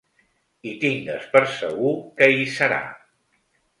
[0.69, 1.93] I tingues per segur
[2.23, 2.81] que hi serà!